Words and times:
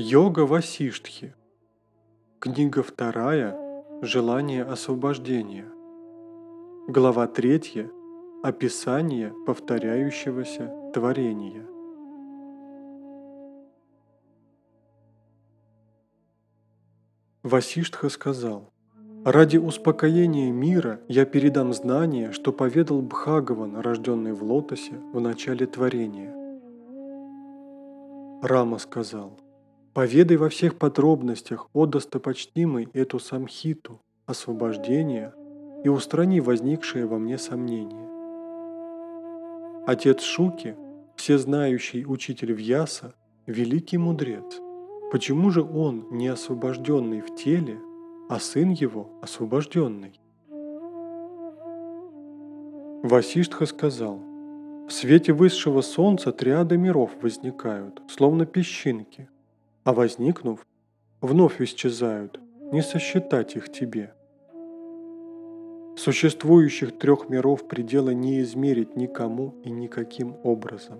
Йога 0.00 0.46
Васиштхи. 0.46 1.34
Книга 2.38 2.84
вторая. 2.84 3.56
Желание 4.00 4.62
освобождения. 4.62 5.66
Глава 6.86 7.26
третья. 7.26 7.90
Описание 8.44 9.34
повторяющегося 9.44 10.72
творения. 10.94 11.66
Васиштха 17.42 18.08
сказал, 18.08 18.70
«Ради 19.24 19.56
успокоения 19.56 20.52
мира 20.52 21.00
я 21.08 21.24
передам 21.24 21.72
знание, 21.72 22.30
что 22.30 22.52
поведал 22.52 23.02
Бхагаван, 23.02 23.80
рожденный 23.80 24.32
в 24.32 24.44
лотосе 24.44 24.94
в 25.12 25.20
начале 25.20 25.66
творения». 25.66 26.32
Рама 28.42 28.78
сказал, 28.78 29.36
«Поведай 29.94 30.36
во 30.36 30.48
всех 30.48 30.78
подробностях, 30.78 31.68
о 31.72 31.86
достопочтимый, 31.86 32.88
эту 32.92 33.18
самхиту, 33.18 34.00
освобождение, 34.26 35.32
и 35.84 35.88
устрани 35.88 36.40
возникшее 36.40 37.06
во 37.06 37.18
мне 37.18 37.38
сомнение». 37.38 38.08
Отец 39.86 40.22
Шуки, 40.22 40.76
всезнающий 41.16 42.04
учитель 42.06 42.52
Вьяса, 42.52 43.14
великий 43.46 43.96
мудрец. 43.96 44.60
Почему 45.10 45.50
же 45.50 45.62
он 45.62 46.06
не 46.10 46.28
освобожденный 46.28 47.22
в 47.22 47.34
теле, 47.34 47.80
а 48.28 48.38
сын 48.38 48.70
его 48.70 49.08
освобожденный? 49.22 50.20
Васиштха 53.02 53.64
сказал, 53.64 54.20
в 54.88 54.92
свете 54.92 55.32
высшего 55.32 55.80
солнца 55.80 56.32
триады 56.32 56.76
миров 56.76 57.12
возникают, 57.22 58.02
словно 58.08 58.44
песчинки, 58.44 59.28
а 59.88 59.92
возникнув, 59.94 60.66
вновь 61.22 61.62
исчезают, 61.62 62.38
не 62.72 62.82
сосчитать 62.82 63.56
их 63.56 63.72
тебе. 63.72 64.12
Существующих 65.96 66.98
трех 66.98 67.30
миров 67.30 67.66
предела 67.66 68.10
не 68.10 68.42
измерить 68.42 68.96
никому 68.96 69.54
и 69.64 69.70
никаким 69.70 70.36
образом. 70.44 70.98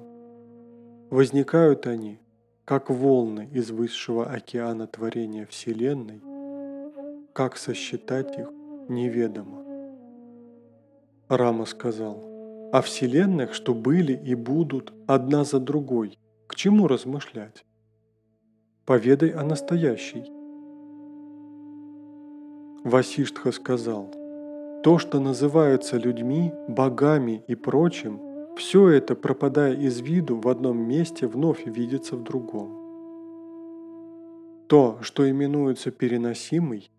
Возникают 1.11 1.86
они, 1.86 2.19
как 2.64 2.89
волны 2.89 3.50
из 3.53 3.70
высшего 3.70 4.25
океана 4.25 4.86
творения 4.86 5.44
Вселенной, 5.44 6.22
как 7.34 7.59
сосчитать 7.59 8.39
их 8.39 8.50
неведомо. 8.89 9.64
Рама 11.28 11.66
сказал, 11.66 12.25
о 12.72 12.81
вселенных, 12.81 13.53
что 13.53 13.75
были 13.75 14.14
и 14.14 14.34
будут 14.34 14.94
одна 15.06 15.44
за 15.44 15.61
другой, 15.61 16.19
к 16.47 16.55
чему 16.55 16.89
размышлять? 16.89 17.66
Поведай 18.89 19.33
о 19.33 19.44
настоящей. 19.44 20.33
Васиштха 22.84 23.53
сказал, 23.53 24.11
то, 24.83 24.97
что 24.97 25.20
называется 25.20 25.98
людьми, 25.98 26.55
богами 26.69 27.44
и 27.48 27.55
прочим, 27.55 28.19
все 28.56 28.89
это, 28.89 29.14
пропадая 29.14 29.75
из 29.75 30.00
виду 30.00 30.41
в 30.41 30.48
одном 30.48 30.78
месте, 30.89 31.27
вновь 31.27 31.66
видится 31.66 32.16
в 32.16 32.22
другом. 32.22 32.70
То, 34.69 34.97
что 35.03 35.28
именуется 35.28 35.91
переносимой, 35.91 36.91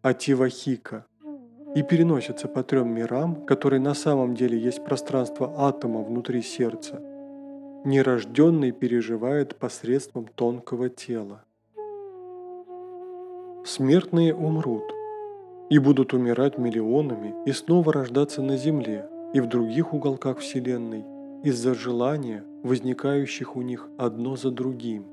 ативахика, 0.00 1.06
и 1.74 1.82
переносится 1.82 2.46
по 2.46 2.62
трем 2.62 2.94
мирам, 2.94 3.44
которые 3.46 3.80
на 3.80 3.94
самом 3.94 4.36
деле 4.36 4.56
есть 4.56 4.84
пространство 4.84 5.52
атома 5.56 6.04
внутри 6.04 6.40
сердца, 6.40 7.02
нерожденный 7.84 8.72
переживает 8.72 9.56
посредством 9.56 10.26
тонкого 10.26 10.88
тела. 10.88 11.44
Смертные 13.64 14.34
умрут 14.34 14.84
и 15.70 15.78
будут 15.78 16.12
умирать 16.12 16.58
миллионами 16.58 17.34
и 17.46 17.52
снова 17.52 17.92
рождаться 17.92 18.42
на 18.42 18.56
Земле 18.56 19.08
и 19.32 19.40
в 19.40 19.46
других 19.46 19.94
уголках 19.94 20.38
Вселенной 20.38 21.04
из-за 21.44 21.74
желания, 21.74 22.44
возникающих 22.62 23.56
у 23.56 23.62
них 23.62 23.88
одно 23.98 24.36
за 24.36 24.50
другим. 24.50 25.04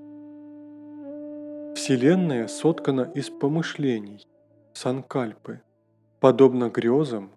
Вселенная 1.75 2.47
соткана 2.47 3.11
из 3.15 3.29
помышлений, 3.29 4.27
санкальпы– 4.73 5.61
Подобно 6.19 6.69
грезам, 6.69 7.29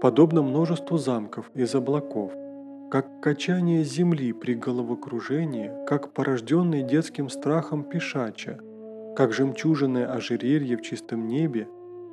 подобно 0.00 0.42
множеству 0.42 0.98
замков 0.98 1.52
из 1.54 1.72
облаков, 1.76 2.32
как 2.90 3.20
качание 3.20 3.84
земли 3.84 4.32
при 4.32 4.54
головокружении, 4.54 5.70
как 5.86 6.12
порожденный 6.12 6.82
детским 6.82 7.28
страхом 7.28 7.84
пешача, 7.84 8.58
как 9.16 9.32
жемчужное 9.32 10.10
ожерелье 10.10 10.76
в 10.76 10.82
чистом 10.82 11.26
небе, 11.26 11.68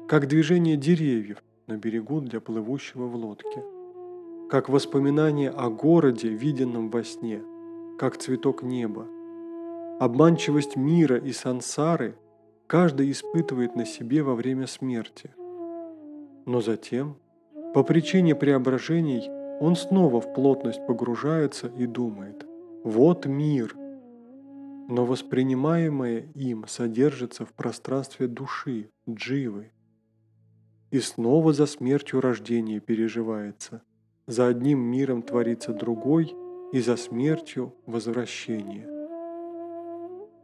как 0.07 0.27
движение 0.27 0.77
деревьев 0.77 1.43
на 1.67 1.77
берегу 1.77 2.21
для 2.21 2.39
плывущего 2.41 3.07
в 3.07 3.15
лодке, 3.15 3.63
как 4.49 4.69
воспоминание 4.69 5.49
о 5.49 5.69
городе, 5.69 6.29
виденном 6.29 6.89
во 6.89 7.03
сне, 7.03 7.41
как 7.97 8.17
цветок 8.17 8.63
неба. 8.63 9.05
Обманчивость 9.99 10.75
мира 10.75 11.17
и 11.17 11.31
сансары 11.31 12.15
каждый 12.67 13.11
испытывает 13.11 13.75
на 13.75 13.85
себе 13.85 14.23
во 14.23 14.35
время 14.35 14.67
смерти– 14.67 15.33
но 16.45 16.61
затем, 16.61 17.17
по 17.73 17.83
причине 17.83 18.35
преображений, 18.35 19.29
он 19.59 19.75
снова 19.75 20.21
в 20.21 20.33
плотность 20.33 20.85
погружается 20.85 21.67
и 21.67 21.85
думает 21.85 22.45
«Вот 22.83 23.25
мир!» 23.25 23.75
Но 24.87 25.05
воспринимаемое 25.05 26.27
им 26.35 26.65
содержится 26.67 27.45
в 27.45 27.53
пространстве 27.53 28.27
души, 28.27 28.89
дживы. 29.09 29.71
И 30.91 30.99
снова 30.99 31.53
за 31.53 31.65
смертью 31.65 32.21
рождение 32.21 32.79
переживается. 32.79 33.81
За 34.27 34.47
одним 34.47 34.79
миром 34.79 35.23
творится 35.23 35.73
другой, 35.73 36.35
и 36.71 36.81
за 36.81 36.97
смертью 36.97 37.73
возвращение. 37.85 38.87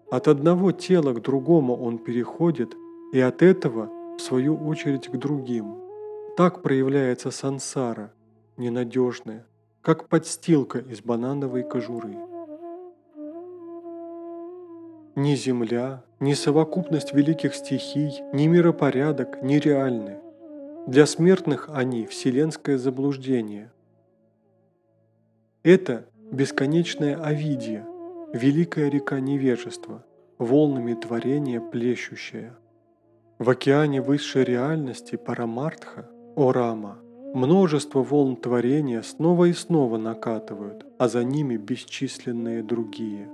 От 0.10 0.28
одного 0.28 0.72
тела 0.72 1.14
к 1.14 1.22
другому 1.22 1.76
он 1.76 1.98
переходит, 1.98 2.74
и 3.14 3.20
от 3.20 3.42
этого, 3.42 3.90
в 4.18 4.22
свою 4.22 4.56
очередь, 4.56 5.08
к 5.08 5.18
другим– 5.18 5.76
так 6.38 6.62
проявляется 6.62 7.30
сансара, 7.30 8.14
ненадежная, 8.58 9.46
как 9.82 10.08
подстилка 10.08 10.80
из 10.80 11.02
банановой 11.02 11.64
кожуры. 11.64 12.16
Ни 15.16 15.36
земля, 15.36 16.04
ни 16.20 16.34
совокупность 16.34 17.14
великих 17.14 17.54
стихий, 17.54 18.22
ни 18.32 18.48
миропорядок 18.48 19.42
нереальны. 19.42 20.20
Для 20.88 21.06
смертных 21.06 21.70
они– 21.74 22.06
вселенское 22.08 22.78
заблуждение. 22.78 23.72
Это 25.64 26.06
бесконечная 26.32 27.22
Овидия, 27.22 27.86
великая 28.34 28.90
река 28.90 29.20
невежества, 29.20 30.06
волнами 30.38 30.94
творения 30.94 31.60
плещущая. 31.60 32.58
В 33.38 33.50
океане 33.50 34.02
высшей 34.02 34.44
реальности 34.44 35.18
Парамартха 35.18 36.10
о 36.36 36.52
Рама! 36.52 37.01
Множество 37.34 38.04
волн 38.04 38.36
творения 38.36 39.02
снова 39.02 39.46
и 39.46 39.54
снова 39.54 39.98
накатывают, 39.98 40.86
а 41.00 41.08
за 41.08 41.24
ними 41.24 41.56
бесчисленные 41.56 42.62
другие. 42.62 43.30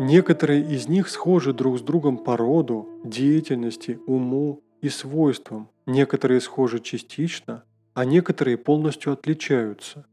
Некоторые 0.00 0.62
из 0.62 0.88
них 0.88 1.08
схожи 1.08 1.52
друг 1.52 1.78
с 1.78 1.80
другом 1.80 2.18
по 2.18 2.36
роду, 2.36 2.88
деятельности, 3.04 4.00
уму 4.08 4.62
и 4.80 4.88
свойствам, 4.88 5.68
некоторые 5.86 6.40
схожи 6.40 6.80
частично, 6.80 7.62
а 7.94 8.04
некоторые 8.04 8.56
полностью 8.56 9.12
отличаются. 9.12 10.04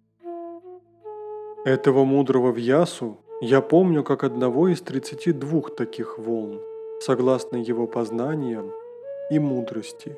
Этого 1.65 2.05
мудрого 2.05 2.51
Вьясу 2.51 3.17
я 3.41 3.61
помню 3.61 4.03
как 4.03 4.23
одного 4.23 4.67
из 4.67 4.81
32 4.81 5.61
таких 5.75 6.19
волн, 6.19 6.61
согласно 6.99 7.57
его 7.57 7.87
познаниям 7.87 8.71
и 9.31 9.39
мудрости. 9.39 10.15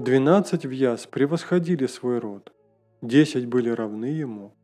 Двенадцать 0.00 0.64
вьяз 0.64 1.06
превосходили 1.06 1.84
свой 1.84 2.20
род, 2.20 2.54
десять 3.02 3.44
были 3.44 3.68
равны 3.68 4.06
ему. 4.06 4.54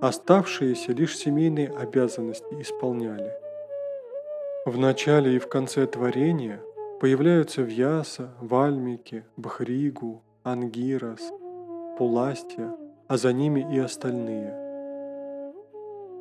Оставшиеся 0.00 0.90
лишь 0.90 1.16
семейные 1.16 1.68
обязанности 1.68 2.60
исполняли. 2.60 3.32
В 4.66 4.76
начале 4.76 5.36
и 5.36 5.38
в 5.38 5.48
конце 5.48 5.86
творения 5.86 6.60
появляются 7.00 7.62
Вьяса, 7.62 8.34
Вальмики, 8.40 9.24
Бхригу, 9.36 10.24
Ангирас, 10.42 11.22
Пуластья, 11.96 12.74
а 13.06 13.16
за 13.16 13.32
ними 13.32 13.64
и 13.72 13.78
остальные. 13.78 14.52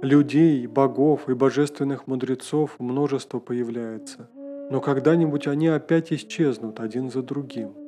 Людей, 0.04 0.68
богов 0.68 1.28
и 1.28 1.34
божественных 1.34 2.06
мудрецов 2.06 2.76
множество 2.78 3.40
появляется, 3.40 4.30
но 4.70 4.80
когда-нибудь 4.80 5.48
они 5.48 5.70
опять 5.70 6.14
исчезнут 6.14 6.80
один 6.80 7.10
за 7.10 7.24
другим– 7.24 7.74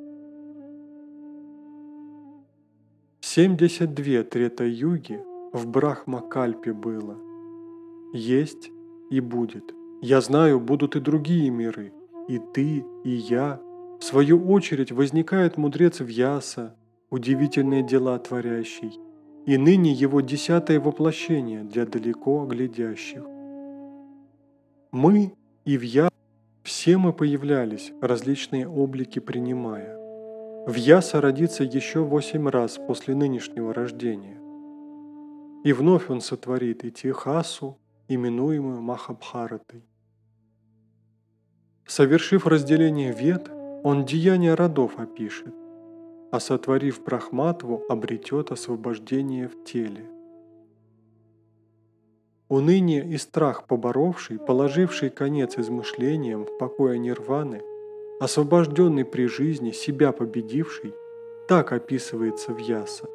72 3.22 4.22
трета-юги 4.22 5.22
в 5.52 5.68
Брахма-кальпе 5.68 6.72
было, 6.72 7.18
есть 8.14 8.70
и 9.10 9.20
будет 9.20 9.74
Я 10.00 10.22
знаю, 10.22 10.58
будут 10.58 10.96
и 10.96 11.00
другие 11.00 11.50
миры, 11.50 11.92
и 12.28 12.38
ты, 12.38 12.82
и 13.04 13.10
я. 13.10 13.60
В 14.00 14.04
свою 14.04 14.48
очередь 14.50 14.90
возникает 14.90 15.58
мудрец 15.58 16.00
Вьяса, 16.00 16.74
удивительные 17.10 17.82
дела 17.82 18.18
творящий, 18.18 18.98
и 19.44 19.58
ныне 19.58 19.92
его 19.92 20.22
десятое 20.22 20.80
воплощение 20.80 21.62
для 21.62 21.84
далеко 21.84 22.46
глядящих. 22.46 23.22
Мы 24.92 25.34
и 25.66 25.76
Вья, 25.76 26.08
все 26.62 26.96
мы 26.96 27.12
появлялись, 27.12 27.92
различные 28.00 28.66
облики 28.66 29.18
принимая. 29.18 29.99
Вьяса 30.66 31.20
родится 31.22 31.64
еще 31.64 32.00
восемь 32.00 32.48
раз 32.48 32.78
после 32.78 33.14
нынешнего 33.14 33.72
рождения. 33.72 34.38
И 35.64 35.72
вновь 35.72 36.10
он 36.10 36.20
сотворит 36.20 36.84
и 36.84 36.90
Тихасу, 36.90 37.78
именуемую 38.08 38.82
Махабхаратой. 38.82 39.84
Совершив 41.86 42.46
разделение 42.46 43.12
вет, 43.12 43.50
он 43.82 44.04
деяния 44.04 44.54
родов 44.54 44.98
опишет, 44.98 45.54
а 46.30 46.38
сотворив 46.40 47.02
Брахматву, 47.02 47.82
обретет 47.88 48.52
освобождение 48.52 49.48
в 49.48 49.64
теле. 49.64 50.08
Уныние 52.48 53.08
и 53.08 53.16
страх 53.16 53.66
поборовший, 53.66 54.38
положивший 54.38 55.08
конец 55.08 55.56
измышлениям 55.56 56.44
в 56.44 56.58
покое 56.58 56.98
нирваны, 56.98 57.62
освобожденный 58.20 59.06
при 59.06 59.26
жизни, 59.26 59.70
себя 59.70 60.12
победивший, 60.12 60.94
так 61.48 61.72
описывается 61.72 62.52
в 62.52 62.58
Яса. 62.58 63.06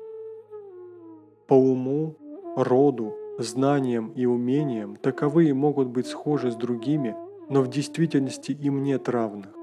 По 1.47 1.53
уму, 1.53 2.17
роду, 2.57 3.15
знаниям 3.37 4.11
и 4.13 4.25
умениям 4.25 4.95
таковые 4.95 5.53
могут 5.53 5.89
быть 5.89 6.07
схожи 6.07 6.51
с 6.51 6.55
другими, 6.55 7.15
но 7.49 7.61
в 7.61 7.69
действительности 7.69 8.51
им 8.51 8.81
нет 8.81 9.07
равных. 9.07 9.53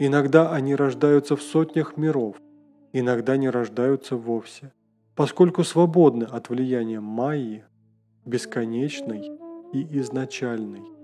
Иногда 0.00 0.52
они 0.52 0.74
рождаются 0.74 1.36
в 1.36 1.42
сотнях 1.42 1.96
миров, 1.96 2.36
иногда 2.92 3.36
не 3.36 3.48
рождаются 3.48 4.16
вовсе, 4.16 4.72
поскольку 5.14 5.62
свободны 5.62 6.24
от 6.24 6.48
влияния 6.48 6.98
Майи, 7.00 7.64
бесконечной 8.24 9.30
и 9.72 9.98
изначальной. 10.00 10.95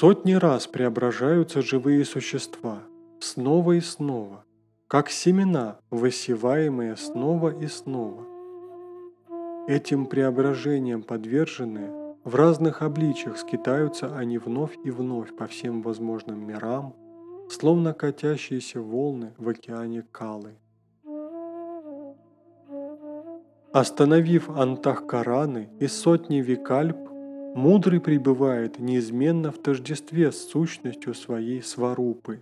Сотни 0.00 0.32
раз 0.32 0.66
преображаются 0.66 1.60
живые 1.60 2.06
существа, 2.06 2.78
снова 3.18 3.72
и 3.72 3.80
снова, 3.80 4.46
как 4.88 5.10
семена, 5.10 5.76
высеваемые 5.90 6.96
снова 6.96 7.50
и 7.50 7.66
снова. 7.66 8.24
Этим 9.68 10.06
преображениям 10.06 11.02
подверженные 11.02 12.16
в 12.24 12.34
разных 12.34 12.80
обличьях 12.80 13.36
скитаются 13.36 14.16
они 14.16 14.38
вновь 14.38 14.74
и 14.84 14.90
вновь 14.90 15.36
по 15.36 15.46
всем 15.46 15.82
возможным 15.82 16.46
мирам, 16.46 16.94
словно 17.50 17.92
катящиеся 17.92 18.80
волны 18.80 19.34
в 19.36 19.50
океане 19.50 20.02
Калы. 20.10 20.54
Остановив 23.74 24.48
Антахкараны 24.48 25.68
и 25.78 25.86
сотни 25.88 26.36
Викальп, 26.36 27.09
мудрый 27.54 28.00
пребывает 28.00 28.78
неизменно 28.78 29.50
в 29.50 29.58
тождестве 29.58 30.32
с 30.32 30.48
сущностью 30.48 31.14
своей 31.14 31.62
сварупы, 31.62 32.40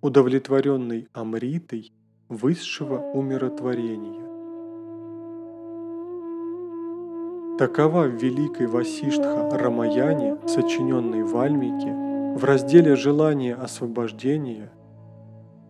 удовлетворенной 0.00 1.08
Амритой 1.12 1.92
высшего 2.28 2.98
умиротворения. 3.12 4.28
Такова 7.58 8.04
в 8.04 8.14
Великой 8.14 8.66
Васиштха 8.66 9.50
Рамаяне, 9.52 10.38
сочиненной 10.46 11.24
в 11.24 11.36
Альмике, 11.36 11.92
в 12.38 12.44
разделе 12.44 12.96
«Желание 12.96 13.54
освобождения», 13.54 14.70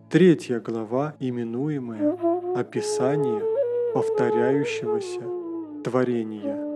третья 0.09 0.61
глава, 0.61 1.15
именуемая 1.19 2.17
«Описание 2.55 3.41
повторяющегося 3.93 5.83
творения». 5.83 6.70